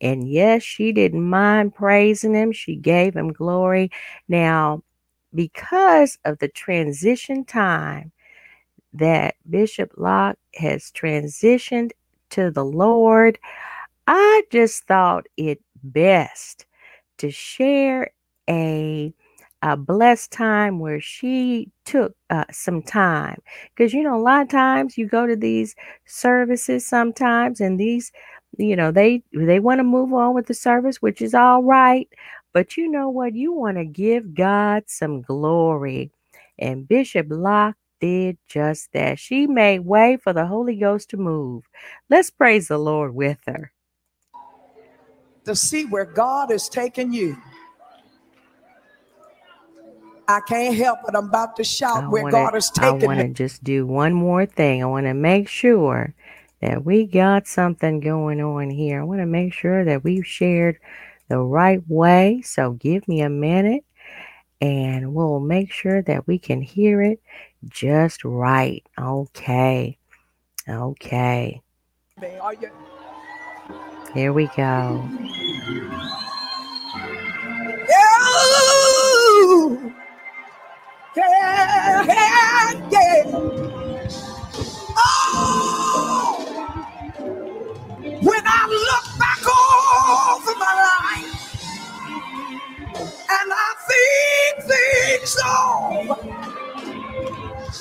and 0.00 0.28
yes, 0.28 0.62
she 0.62 0.92
didn't 0.92 1.28
mind 1.28 1.74
praising 1.74 2.34
him. 2.34 2.52
She 2.52 2.76
gave 2.76 3.16
him 3.16 3.32
glory. 3.32 3.90
Now, 4.28 4.82
because 5.34 6.18
of 6.24 6.38
the 6.38 6.48
transition 6.48 7.44
time 7.44 8.12
that 8.92 9.36
Bishop 9.48 9.92
Locke 9.96 10.38
has 10.56 10.92
transitioned 10.92 11.92
to 12.30 12.50
the 12.50 12.64
Lord, 12.64 13.38
I 14.06 14.42
just 14.50 14.84
thought 14.86 15.26
it 15.36 15.60
best 15.82 16.66
to 17.18 17.30
share 17.30 18.10
a 18.48 19.12
a 19.64 19.76
blessed 19.76 20.32
time 20.32 20.80
where 20.80 21.00
she 21.02 21.70
took 21.86 22.14
uh, 22.30 22.44
some 22.52 22.82
time 22.82 23.42
because 23.76 23.94
you 23.94 24.04
know 24.04 24.16
a 24.16 24.22
lot 24.22 24.42
of 24.42 24.50
times 24.50 24.98
you 24.98 25.08
go 25.08 25.26
to 25.26 25.36
these 25.36 25.76
services 26.06 26.86
sometimes 26.86 27.60
and 27.60 27.80
these 27.80 28.12
you 28.58 28.76
know 28.76 28.92
they 28.92 29.22
they 29.34 29.60
want 29.60 29.80
to 29.80 29.84
move 29.84 30.14
on 30.14 30.34
with 30.34 30.46
the 30.48 30.54
service 30.54 31.02
which 31.02 31.22
is 31.22 31.34
all 31.34 31.64
right 31.64 32.08
But 32.54 32.76
you 32.78 32.88
know 32.90 33.10
what? 33.10 33.34
You 33.36 33.52
want 33.54 33.78
to 33.78 33.86
give 33.86 34.34
God 34.34 34.84
some 34.88 35.22
glory. 35.22 36.12
And 36.58 36.88
Bishop 36.88 37.28
Locke 37.30 37.76
did 38.00 38.38
just 38.48 38.92
that. 38.94 39.20
She 39.20 39.46
made 39.46 39.80
way 39.80 40.18
for 40.18 40.34
the 40.34 40.46
Holy 40.46 40.76
Ghost 40.76 41.10
to 41.10 41.18
move. 41.18 41.64
Let's 42.10 42.30
praise 42.30 42.68
the 42.68 42.78
Lord 42.78 43.14
with 43.14 43.38
her. 43.46 43.72
To 45.46 45.56
see 45.56 45.86
where 45.86 46.06
God 46.06 46.52
is 46.52 46.68
taking 46.68 47.12
you. 47.12 47.36
I 50.26 50.40
can't 50.40 50.74
help 50.74 51.00
it. 51.06 51.14
I'm 51.14 51.28
about 51.28 51.56
to 51.56 51.64
shout 51.64 52.04
I 52.04 52.08
where 52.08 52.22
wanna, 52.22 52.36
God 52.36 52.56
is 52.56 52.70
I 52.78 52.92
taking 52.92 53.06
want 53.06 53.20
to 53.20 53.28
just 53.28 53.62
do 53.62 53.86
one 53.86 54.14
more 54.14 54.46
thing. 54.46 54.82
I 54.82 54.86
want 54.86 55.06
to 55.06 55.14
make 55.14 55.48
sure 55.48 56.14
that 56.60 56.84
we 56.84 57.06
got 57.06 57.46
something 57.46 58.00
going 58.00 58.40
on 58.40 58.70
here. 58.70 59.00
I 59.00 59.04
want 59.04 59.20
to 59.20 59.26
make 59.26 59.52
sure 59.52 59.84
that 59.84 60.02
we've 60.02 60.26
shared 60.26 60.78
the 61.28 61.38
right 61.38 61.82
way. 61.88 62.40
So 62.42 62.72
give 62.72 63.06
me 63.06 63.20
a 63.20 63.28
minute 63.28 63.84
and 64.60 65.14
we'll 65.14 65.40
make 65.40 65.70
sure 65.70 66.00
that 66.02 66.26
we 66.26 66.38
can 66.38 66.62
hear 66.62 67.02
it 67.02 67.20
just 67.68 68.24
right. 68.24 68.82
Okay. 68.98 69.98
Okay. 70.66 71.60
Here 74.14 74.32
we 74.32 74.46
go. 74.56 75.06
Yeah, 77.88 78.64
yeah, 81.16 82.88
yeah. 82.90 83.24
Oh, 84.96 86.56
when 88.08 88.42
I 88.46 88.66
look 88.68 89.18
back 89.18 89.42
over 89.48 90.58
my 90.58 90.74
life 90.88 91.48
and 93.16 93.52
I 93.52 93.74
think 93.88 94.70
things 94.70 95.36
over, 95.46 96.38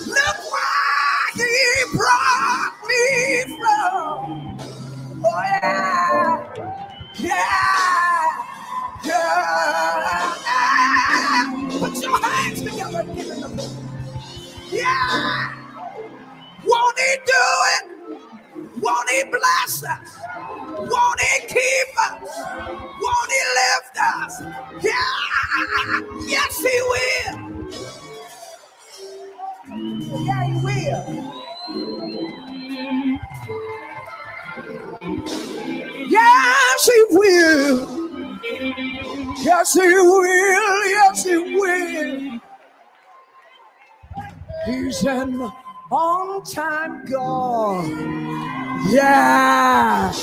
look 0.08 0.40
where 0.54 1.28
he 1.36 1.98
brought 1.98 2.76
me 2.88 3.58
from. 3.58 4.60
Oh, 5.26 5.44
yeah, 5.64 6.56
yeah. 7.20 8.43
Yeah. 14.84 15.54
Won't 16.66 17.00
he 17.00 17.16
do 17.26 17.44
it? 17.76 17.86
Won't 18.82 19.10
he 19.10 19.24
bless 19.26 19.84
us? 19.84 20.20
Won't 20.78 21.22
he 21.22 21.48
keep 21.48 22.02
us? 22.02 22.40
Won't 23.02 23.32
he 23.32 23.44
lift 23.60 23.98
us? 24.16 24.44
Yeah. 24.84 26.28
Yes, 26.28 26.58
he 26.60 26.82
will. 26.92 27.58
Yeah, 30.26 30.46
he 30.46 30.66
will. 30.66 31.32
Yes, 36.10 36.86
he 36.88 37.06
will. 37.12 38.10
Yes, 39.38 39.74
he 39.74 39.82
will. 39.82 40.86
Yes, 40.90 41.24
he 41.26 41.38
will. 41.38 42.42
An 45.06 45.52
on 45.92 46.44
time 46.44 47.04
God. 47.06 47.86
Yeah. 48.90 50.14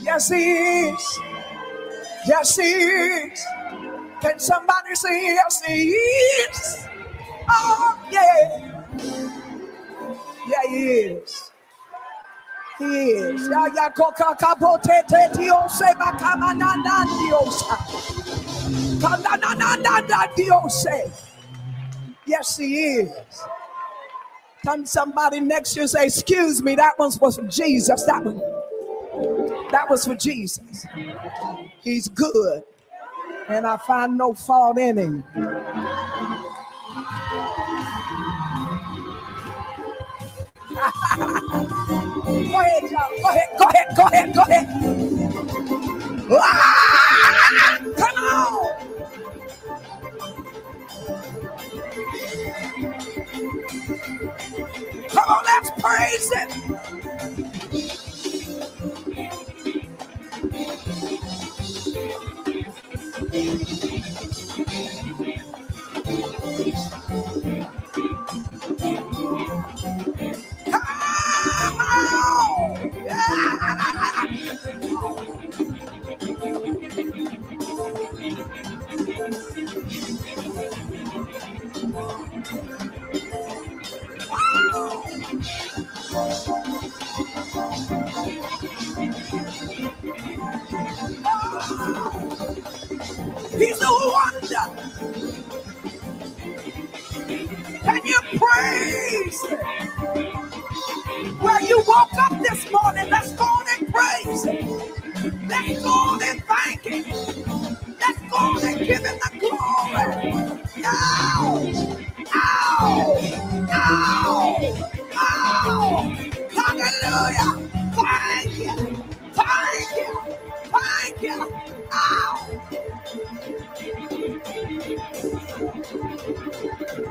Yes, 0.00 0.28
he 0.30 0.36
is. 0.36 1.20
Yes, 2.26 2.56
he 2.56 2.62
is. 2.62 3.44
Can 4.22 4.38
somebody 4.38 4.94
say 4.94 5.24
yes, 5.24 5.62
he 5.62 5.90
is? 5.90 6.86
Oh, 7.50 7.98
yeah. 8.10 8.80
Yeah, 10.48 10.70
he 10.70 10.84
is. 10.84 11.50
He 12.78 12.84
is. 12.84 13.48
Ya 13.48 13.90
koka 13.90 14.34
kapote 14.38 15.06
te. 15.06 15.28
Yes, 22.28 22.58
he 22.58 22.76
is. 22.76 23.12
Come 24.64 24.86
somebody 24.86 25.40
next 25.40 25.76
you 25.76 25.88
say, 25.88 26.06
excuse 26.06 26.62
me, 26.62 26.76
that 26.76 26.98
one 26.98 27.12
was 27.20 27.36
for 27.36 27.46
Jesus. 27.48 28.04
That 28.04 28.24
one. 28.24 28.40
That 29.72 29.90
was 29.90 30.06
for 30.06 30.14
Jesus. 30.16 30.86
He's 31.82 32.08
good. 32.08 32.62
And 33.48 33.66
I 33.66 33.76
find 33.78 34.18
no 34.18 34.34
fault 34.34 34.78
in 34.78 34.98
him. 34.98 35.24
Go 42.34 42.60
ahead, 42.60 42.90
y'all. 42.90 43.10
Go 43.22 43.28
ahead, 43.30 43.48
go 43.58 43.64
ahead, 43.66 43.96
go 43.96 44.04
ahead, 44.04 44.34
go 44.34 44.42
ahead. 44.42 44.68
Ah, 46.32 46.97
Come 55.28 55.36
on, 55.36 55.44
let's 55.44 55.70
praise 55.72 56.30
it. 56.32 57.07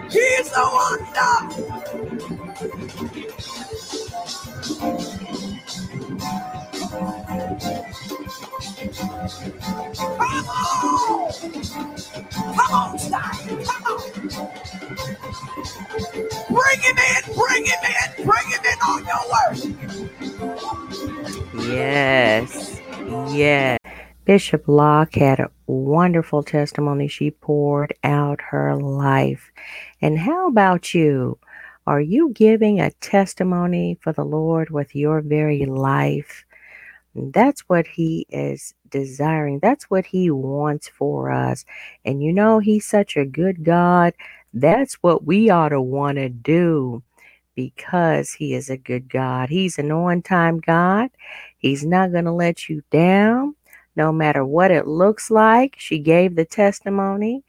He's 0.09 0.51
a 0.55 0.63
wonder! 0.73 1.33
Come 10.17 10.47
on! 10.47 11.31
Come 12.55 12.71
on, 12.73 12.97
stop! 12.97 13.35
Come 13.47 13.83
on! 13.85 13.99
Bring 16.49 16.79
him 16.81 16.97
in! 16.97 17.21
Bring 17.35 17.63
him 17.65 17.81
in! 17.85 18.09
Bring 18.25 18.47
him 18.49 18.63
in 18.65 18.79
on 18.81 19.01
your 19.05 19.23
worship! 19.31 19.75
Yes. 21.67 22.51
Yes. 23.31 23.77
Bishop 24.25 24.63
Locke 24.67 25.15
had 25.15 25.39
a 25.39 25.49
wonderful 25.67 26.43
testimony. 26.43 27.07
She 27.07 27.31
poured 27.31 27.93
out 28.03 28.41
her 28.41 28.75
life. 28.75 29.51
And 30.01 30.17
how 30.17 30.47
about 30.47 30.93
you? 30.93 31.37
Are 31.85 32.01
you 32.01 32.31
giving 32.33 32.79
a 32.81 32.91
testimony 33.01 33.97
for 34.01 34.11
the 34.11 34.25
Lord 34.25 34.69
with 34.69 34.95
your 34.95 35.21
very 35.21 35.65
life? 35.65 36.45
That's 37.15 37.61
what 37.61 37.87
He 37.87 38.25
is 38.29 38.73
desiring. 38.89 39.59
That's 39.59 39.85
what 39.85 40.05
He 40.05 40.29
wants 40.31 40.87
for 40.87 41.31
us. 41.31 41.65
And 42.05 42.21
you 42.21 42.33
know, 42.33 42.59
He's 42.59 42.85
such 42.85 43.17
a 43.17 43.25
good 43.25 43.63
God. 43.63 44.13
That's 44.53 44.95
what 44.95 45.25
we 45.25 45.49
ought 45.49 45.69
to 45.69 45.81
want 45.81 46.17
to 46.17 46.29
do 46.29 47.03
because 47.55 48.33
He 48.33 48.53
is 48.53 48.69
a 48.69 48.77
good 48.77 49.09
God. 49.09 49.49
He's 49.49 49.79
an 49.79 49.91
on 49.91 50.21
time 50.21 50.59
God. 50.59 51.09
He's 51.57 51.85
not 51.85 52.11
going 52.11 52.25
to 52.25 52.31
let 52.31 52.69
you 52.69 52.83
down. 52.91 53.55
No 53.97 54.11
matter 54.11 54.45
what 54.45 54.71
it 54.71 54.87
looks 54.87 55.31
like. 55.31 55.75
She 55.77 55.99
gave 55.99 56.35
the 56.35 56.45
testimony 56.45 57.43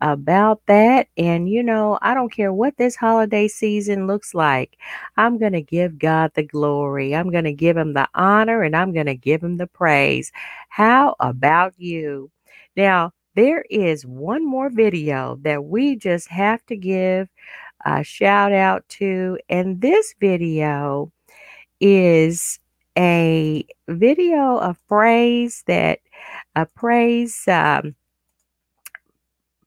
about 0.00 0.62
that. 0.66 1.08
And, 1.16 1.48
you 1.48 1.62
know, 1.62 1.98
I 2.02 2.14
don't 2.14 2.32
care 2.32 2.52
what 2.52 2.76
this 2.78 2.96
holiday 2.96 3.48
season 3.48 4.06
looks 4.06 4.34
like. 4.34 4.78
I'm 5.16 5.38
going 5.38 5.52
to 5.52 5.62
give 5.62 5.98
God 5.98 6.32
the 6.34 6.42
glory. 6.42 7.14
I'm 7.14 7.30
going 7.30 7.44
to 7.44 7.52
give 7.52 7.76
him 7.76 7.92
the 7.92 8.08
honor 8.14 8.62
and 8.62 8.74
I'm 8.74 8.92
going 8.92 9.06
to 9.06 9.14
give 9.14 9.42
him 9.42 9.58
the 9.58 9.66
praise. 9.66 10.32
How 10.70 11.16
about 11.20 11.74
you? 11.78 12.30
Now, 12.76 13.12
there 13.34 13.64
is 13.70 14.06
one 14.06 14.46
more 14.46 14.70
video 14.70 15.38
that 15.42 15.64
we 15.64 15.96
just 15.96 16.28
have 16.28 16.64
to 16.66 16.76
give 16.76 17.28
a 17.84 18.02
shout 18.02 18.52
out 18.52 18.88
to. 18.88 19.38
And 19.48 19.80
this 19.80 20.14
video 20.20 21.12
is 21.80 22.59
a 22.98 23.66
video 23.88 24.58
of 24.58 24.76
praise 24.88 25.62
that 25.66 26.00
a 26.56 26.66
praise 26.66 27.46
um, 27.48 27.94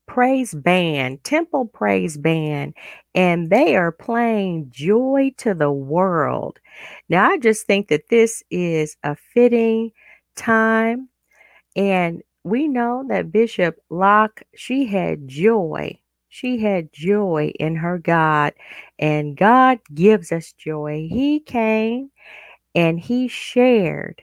praise 0.06 0.54
band, 0.54 1.24
Temple 1.24 1.66
Praise 1.66 2.18
Band, 2.18 2.76
and 3.16 3.50
they 3.50 3.76
are 3.76 3.92
playing 3.92 4.68
Joy 4.70 5.32
to 5.38 5.54
the 5.54 5.72
World. 5.72 6.60
Now, 7.10 7.32
I 7.32 7.38
just 7.38 7.66
think 7.66 7.88
that 7.88 8.10
this 8.10 8.44
is 8.52 8.98
a 9.04 9.16
fitting 9.16 9.92
time, 10.36 11.10
and 11.76 12.22
we 12.44 12.68
know 12.68 13.06
that 13.10 13.32
Bishop 13.32 13.78
Locke, 13.90 14.44
she 14.56 14.86
had 14.86 15.28
joy. 15.28 15.98
She 16.30 16.60
had 16.60 16.92
joy 16.92 17.54
in 17.60 17.76
her 17.76 17.98
God, 17.98 18.54
and 19.00 19.38
God 19.38 19.80
gives 19.94 20.32
us 20.32 20.54
joy. 20.54 21.08
He 21.10 21.40
came 21.40 22.12
and 22.76 23.00
He 23.00 23.28
shared. 23.28 24.22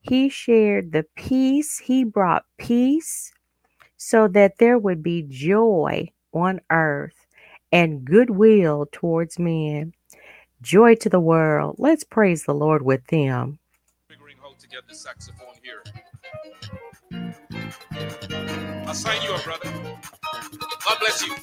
He 0.00 0.28
shared 0.28 0.92
the 0.92 1.06
peace. 1.16 1.78
He 1.78 2.04
brought 2.04 2.44
peace 2.58 3.32
so 3.96 4.28
that 4.28 4.58
there 4.58 4.78
would 4.78 5.02
be 5.02 5.24
joy 5.28 6.10
on 6.32 6.60
earth 6.70 7.26
and 7.72 8.04
goodwill 8.04 8.88
towards 8.92 9.38
men. 9.38 9.94
Joy 10.60 10.94
to 10.96 11.08
the 11.08 11.20
world. 11.20 11.76
Let's 11.78 12.04
praise 12.04 12.44
the 12.44 12.54
Lord 12.54 12.82
with 12.82 13.06
them. 13.08 13.58
Figuring 14.08 14.36
how 14.42 14.54
to 14.58 14.68
get 14.68 14.88
the 14.88 14.94
saxophone 14.94 15.54
here. 15.62 15.82
I'll 18.86 18.94
sign 18.94 19.22
you 19.22 19.32
up, 19.32 19.44
brother. 19.44 19.70
God 19.72 20.98
bless 21.00 21.26
you. 21.26 21.34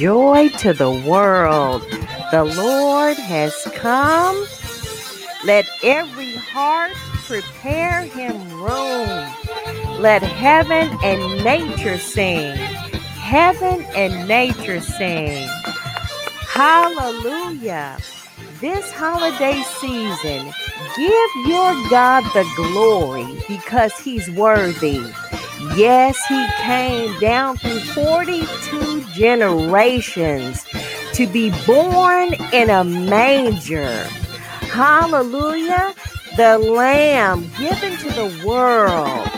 Joy 0.00 0.48
to 0.48 0.72
the 0.72 0.90
world. 0.90 1.82
The 2.30 2.44
Lord 2.44 3.18
has 3.18 3.54
come. 3.74 4.46
Let 5.44 5.66
every 5.84 6.36
heart 6.36 6.92
prepare 7.26 8.06
him 8.06 8.34
room. 8.62 9.28
Let 10.00 10.22
heaven 10.22 10.88
and 11.04 11.44
nature 11.44 11.98
sing. 11.98 12.56
Heaven 12.56 13.84
and 13.94 14.26
nature 14.26 14.80
sing. 14.80 15.46
Hallelujah. 16.48 17.98
This 18.58 18.90
holiday 18.92 19.62
season, 19.80 20.46
give 20.96 21.30
your 21.46 21.74
God 21.90 22.24
the 22.32 22.50
glory 22.56 23.38
because 23.48 23.98
he's 23.98 24.30
worthy. 24.30 25.02
Yes, 25.76 26.18
he 26.26 26.46
came 26.62 27.20
down 27.20 27.58
through 27.58 27.80
42 27.80 28.89
generations 29.20 30.64
to 31.12 31.26
be 31.26 31.52
born 31.66 32.32
in 32.54 32.70
a 32.70 32.82
manger. 32.82 33.92
Hallelujah. 34.72 35.94
The 36.38 36.56
lamb 36.58 37.50
given 37.58 37.98
to 37.98 38.10
the 38.12 38.42
world. 38.46 39.28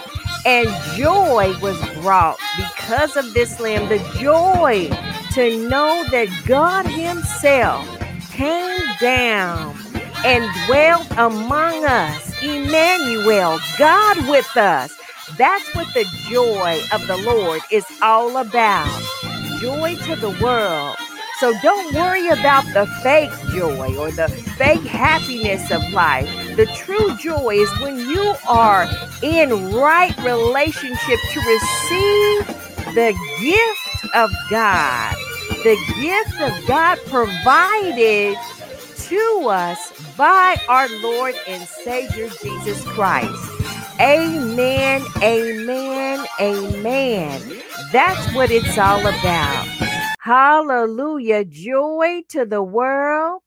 And 0.46 0.68
joy 0.96 1.58
was 1.60 1.76
brought 2.00 2.38
because 2.56 3.16
of 3.16 3.34
this 3.34 3.58
lamb. 3.58 3.88
The 3.88 3.98
joy 4.20 4.88
to 5.34 5.68
know 5.68 6.04
that 6.12 6.28
God 6.46 6.86
Himself 6.86 7.84
came 8.30 8.80
down 9.00 9.76
and 10.24 10.48
dwelt 10.66 11.10
among 11.12 11.84
us. 11.84 12.40
Emmanuel, 12.40 13.58
God 13.78 14.28
with 14.28 14.56
us. 14.56 14.96
That's 15.36 15.74
what 15.74 15.92
the 15.94 16.04
joy 16.30 16.80
of 16.92 17.04
the 17.08 17.16
Lord 17.16 17.62
is 17.72 17.84
all 18.00 18.36
about. 18.36 19.31
Joy 19.62 19.94
to 19.94 20.16
the 20.16 20.36
world. 20.42 20.96
So 21.38 21.54
don't 21.62 21.94
worry 21.94 22.26
about 22.28 22.64
the 22.74 22.84
fake 23.00 23.30
joy 23.54 23.96
or 23.96 24.10
the 24.10 24.28
fake 24.58 24.82
happiness 24.82 25.70
of 25.70 25.80
life. 25.92 26.28
The 26.56 26.66
true 26.66 27.16
joy 27.16 27.54
is 27.54 27.70
when 27.80 27.96
you 27.96 28.34
are 28.48 28.88
in 29.22 29.72
right 29.72 30.16
relationship 30.18 31.20
to 31.30 31.40
receive 31.40 32.46
the 32.96 33.14
gift 33.40 34.14
of 34.16 34.32
God. 34.50 35.14
The 35.62 35.76
gift 36.00 36.40
of 36.40 36.66
God 36.66 36.98
provided 37.06 38.36
to 38.96 39.48
us 39.48 39.92
by 40.16 40.56
our 40.68 40.88
Lord 41.00 41.36
and 41.46 41.62
Savior 41.68 42.28
Jesus 42.42 42.82
Christ. 42.84 43.51
Amen, 44.02 45.04
amen, 45.22 46.26
amen. 46.40 47.62
That's 47.92 48.34
what 48.34 48.50
it's 48.50 48.78
all 48.78 49.00
about. 49.00 49.66
Hallelujah. 50.20 51.44
Joy 51.44 52.22
to 52.30 52.44
the 52.46 52.62
world. 52.62 53.42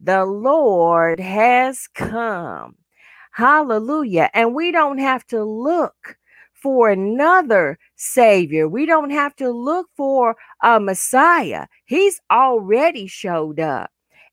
The 0.00 0.24
Lord 0.26 1.20
has 1.20 1.88
come. 1.94 2.76
Hallelujah. 3.32 4.30
And 4.34 4.54
we 4.54 4.72
don't 4.72 4.98
have 4.98 5.26
to 5.28 5.44
look 5.44 6.18
for 6.54 6.90
another 6.90 7.78
Savior. 7.96 8.68
We 8.68 8.86
don't 8.86 9.10
have 9.10 9.36
to 9.36 9.50
look 9.50 9.88
for 9.96 10.36
a 10.62 10.80
Messiah. 10.80 11.66
He's 11.86 12.20
already 12.30 13.06
showed 13.06 13.60
up. 13.60 13.90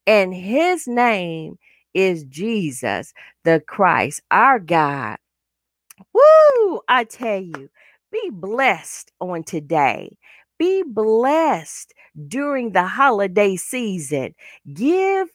And 0.08 0.34
his 0.34 0.88
name 0.88 1.58
is 1.94 2.26
Jesus, 2.26 3.14
the 3.46 3.62
Christ, 3.66 4.22
our 4.32 4.60
God. 4.60 5.18
Woo! 6.14 6.82
I 6.88 7.06
tell 7.06 7.40
you, 7.42 7.70
be 8.12 8.30
blessed 8.32 9.12
on 9.20 9.44
today. 9.44 10.18
Be 10.58 10.84
blessed 10.86 11.94
during 12.28 12.72
the 12.72 12.86
holiday 12.86 13.56
season. 13.56 14.36
Give 14.74 15.28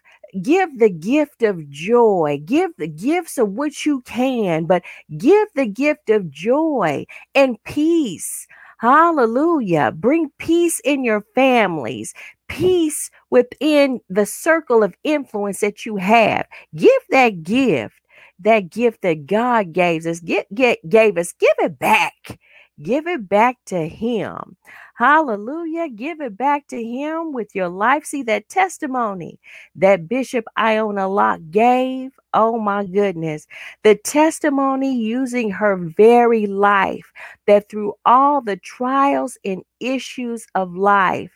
give 0.42 0.79
the 0.79 0.90
gift 0.90 1.42
of 1.42 1.68
joy. 1.70 2.40
Give 2.44 2.70
the 2.79 2.88
gifts 2.88 3.38
of 3.38 3.50
which 3.50 3.87
you 3.87 4.02
can, 4.02 4.66
but 4.66 4.83
give 5.16 5.48
the 5.55 5.66
gift 5.66 6.11
of 6.11 6.31
joy 6.31 7.07
and 7.35 7.62
peace. 7.64 8.46
Hallelujah. 8.79 9.92
Bring 9.92 10.31
peace 10.38 10.81
in 10.85 11.02
your 11.02 11.24
families, 11.35 12.12
peace 12.48 13.11
within 13.31 14.00
the 14.11 14.26
circle 14.26 14.83
of 14.83 14.94
influence 15.02 15.61
that 15.61 15.87
you 15.87 15.96
have. 15.96 16.46
Give 16.74 17.02
that 17.11 17.42
gift 17.42 17.96
that 18.40 18.70
gift 18.70 19.03
that 19.03 19.27
God 19.27 19.72
gave 19.72 20.07
us, 20.07 20.20
get, 20.20 20.53
get, 20.55 20.79
gave 20.88 21.18
us, 21.18 21.33
give 21.33 21.55
it 21.61 21.79
back. 21.79 22.38
Give 22.83 23.07
it 23.07 23.29
back 23.29 23.57
to 23.66 23.88
Him. 23.88 24.57
Hallelujah. 24.96 25.88
Give 25.88 26.20
it 26.20 26.37
back 26.37 26.66
to 26.68 26.83
Him 26.83 27.33
with 27.33 27.55
your 27.55 27.68
life. 27.70 28.05
See 28.05 28.22
that 28.25 28.49
testimony 28.51 29.40
that 29.77 30.09
Bishop 30.09 30.44
Iona 30.59 31.09
Locke 31.09 31.40
gave. 31.51 32.12
Oh 32.35 32.59
my 32.59 32.85
goodness. 32.85 33.46
The 33.85 33.94
testimony 33.96 34.94
using 34.94 35.51
her 35.53 35.77
very 35.77 36.46
life 36.46 37.12
that 37.46 37.70
through 37.70 37.94
all 38.05 38.42
the 38.42 38.57
trials 38.59 39.38
and 39.44 39.62
issues 39.81 40.46
of 40.55 40.77
life, 40.77 41.33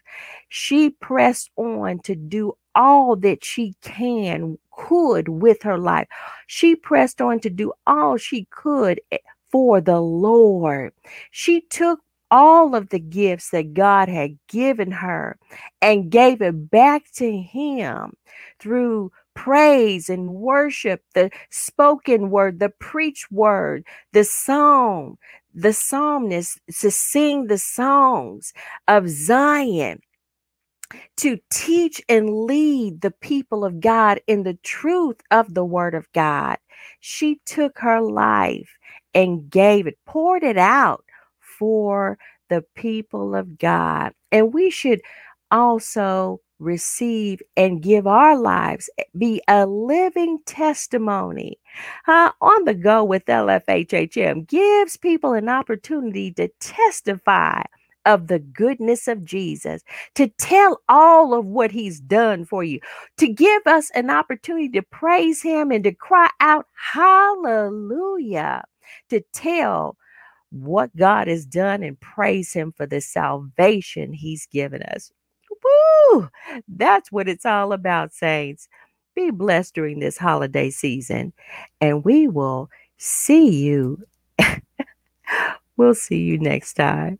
she 0.48 0.90
pressed 0.90 1.50
on 1.56 2.00
to 2.00 2.14
do 2.14 2.54
all 2.74 3.16
that 3.16 3.44
she 3.44 3.74
can 3.82 4.58
could 4.72 5.28
with 5.28 5.62
her 5.62 5.78
life. 5.78 6.08
She 6.46 6.74
pressed 6.76 7.20
on 7.20 7.40
to 7.40 7.50
do 7.50 7.72
all 7.86 8.16
she 8.16 8.46
could 8.50 9.00
eh, 9.12 9.18
for 9.50 9.80
the 9.80 10.00
Lord. 10.00 10.92
She 11.30 11.60
took 11.62 12.00
all 12.30 12.74
of 12.74 12.88
the 12.90 13.00
gifts 13.00 13.50
that 13.50 13.74
God 13.74 14.08
had 14.08 14.38
given 14.48 14.90
her 14.92 15.38
and 15.82 16.10
gave 16.10 16.40
it 16.40 16.70
back 16.70 17.10
to 17.14 17.36
Him 17.38 18.14
through 18.60 19.10
praise 19.34 20.08
and 20.08 20.30
worship, 20.30 21.02
the 21.14 21.30
spoken 21.50 22.30
word, 22.30 22.60
the 22.60 22.68
preach 22.68 23.30
word, 23.30 23.84
the 24.12 24.24
song, 24.24 25.18
the 25.54 25.72
psalmist 25.72 26.60
to 26.80 26.90
sing 26.90 27.46
the 27.46 27.58
songs 27.58 28.52
of 28.86 29.08
Zion 29.08 30.00
to 31.18 31.38
teach 31.50 32.00
and 32.08 32.44
lead 32.44 33.00
the 33.00 33.10
people 33.10 33.64
of 33.64 33.80
God 33.80 34.20
in 34.26 34.42
the 34.42 34.58
truth 34.62 35.20
of 35.30 35.54
the 35.54 35.64
word 35.64 35.94
of 35.94 36.10
God. 36.12 36.58
She 37.00 37.40
took 37.46 37.78
her 37.78 38.00
life 38.00 38.70
and 39.14 39.50
gave 39.50 39.86
it, 39.86 39.98
poured 40.06 40.42
it 40.42 40.58
out 40.58 41.04
for 41.40 42.18
the 42.48 42.64
people 42.74 43.34
of 43.34 43.58
God. 43.58 44.12
And 44.32 44.52
we 44.52 44.70
should 44.70 45.00
also 45.50 46.40
receive 46.58 47.40
and 47.56 47.82
give 47.82 48.06
our 48.06 48.36
lives 48.36 48.90
eh, 48.98 49.04
be 49.16 49.42
a 49.48 49.66
living 49.66 50.38
testimony 50.44 51.58
uh, 52.06 52.30
on 52.40 52.64
the 52.64 52.74
go 52.74 53.02
with 53.02 53.24
LFHHM 53.24 54.46
gives 54.46 54.96
people 54.96 55.32
an 55.32 55.48
opportunity 55.48 56.30
to 56.32 56.48
testify 56.60 57.62
of 58.06 58.28
the 58.28 58.38
goodness 58.38 59.08
of 59.08 59.24
Jesus, 59.24 59.82
to 60.14 60.28
tell 60.38 60.80
all 60.88 61.34
of 61.34 61.46
what 61.46 61.70
he's 61.70 62.00
done 62.00 62.44
for 62.44 62.64
you, 62.64 62.80
to 63.18 63.28
give 63.28 63.62
us 63.66 63.90
an 63.94 64.10
opportunity 64.10 64.68
to 64.70 64.82
praise 64.82 65.42
him 65.42 65.70
and 65.70 65.84
to 65.84 65.92
cry 65.92 66.28
out, 66.40 66.66
Hallelujah, 66.74 68.64
to 69.10 69.20
tell 69.32 69.96
what 70.50 70.94
God 70.96 71.28
has 71.28 71.46
done 71.46 71.82
and 71.82 71.98
praise 72.00 72.52
him 72.52 72.72
for 72.76 72.86
the 72.86 73.00
salvation 73.00 74.12
he's 74.12 74.46
given 74.46 74.82
us. 74.82 75.12
Woo! 76.10 76.28
That's 76.68 77.12
what 77.12 77.28
it's 77.28 77.46
all 77.46 77.72
about, 77.72 78.12
saints. 78.12 78.68
Be 79.14 79.30
blessed 79.30 79.74
during 79.74 80.00
this 80.00 80.18
holiday 80.18 80.70
season, 80.70 81.32
and 81.80 82.04
we 82.04 82.28
will 82.28 82.70
see 82.96 83.62
you. 83.62 84.02
we'll 85.76 85.94
see 85.94 86.18
you 86.18 86.38
next 86.38 86.74
time. 86.74 87.18